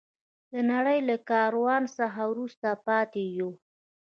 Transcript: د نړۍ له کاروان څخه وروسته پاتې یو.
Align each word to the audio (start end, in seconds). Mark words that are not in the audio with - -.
د 0.51 0.53
نړۍ 0.71 0.99
له 1.09 1.15
کاروان 1.29 1.83
څخه 1.97 2.21
وروسته 2.31 2.67
پاتې 2.85 3.23
یو. 3.37 3.51